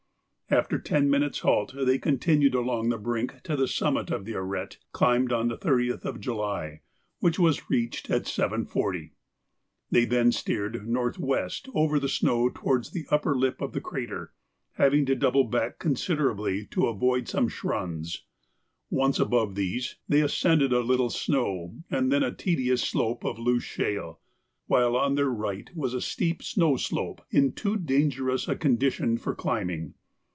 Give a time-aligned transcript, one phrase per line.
[0.53, 4.79] After ten minutes' halt they continued along the brink to the summit of the arête
[4.91, 6.81] climbed on the 30th of July,
[7.19, 9.11] which was reached at 7.40.
[9.91, 14.33] They then steered north west over the snow towards the upper lip of the crater,
[14.73, 18.25] having to double back considerably to avoid some schrunds.
[18.89, 23.63] Once above these, they ascended a little snow and then a tedious slope of loose
[23.63, 24.19] shale,
[24.67, 29.33] while on their right was a steep snow slope, in too dangerous a condition for
[29.33, 29.93] climbing.